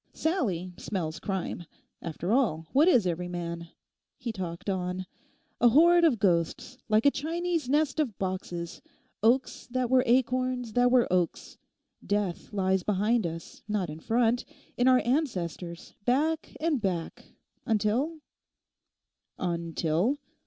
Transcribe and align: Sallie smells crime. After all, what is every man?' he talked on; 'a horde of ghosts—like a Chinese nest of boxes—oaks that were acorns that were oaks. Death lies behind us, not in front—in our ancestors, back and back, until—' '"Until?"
Sallie 0.15 0.73
smells 0.77 1.19
crime. 1.19 1.65
After 2.01 2.31
all, 2.31 2.65
what 2.73 2.87
is 2.87 3.05
every 3.05 3.27
man?' 3.27 3.67
he 4.17 4.31
talked 4.31 4.67
on; 4.67 5.05
'a 5.59 5.67
horde 5.69 6.03
of 6.03 6.17
ghosts—like 6.17 7.05
a 7.05 7.11
Chinese 7.11 7.69
nest 7.69 7.99
of 7.99 8.17
boxes—oaks 8.17 9.67
that 9.69 9.91
were 9.91 10.01
acorns 10.07 10.73
that 10.73 10.89
were 10.89 11.07
oaks. 11.13 11.59
Death 12.03 12.51
lies 12.51 12.81
behind 12.81 13.27
us, 13.27 13.61
not 13.67 13.91
in 13.91 13.99
front—in 13.99 14.87
our 14.87 15.01
ancestors, 15.05 15.93
back 16.03 16.55
and 16.59 16.81
back, 16.81 17.35
until—' 17.67 18.21
'"Until?" 19.37 20.17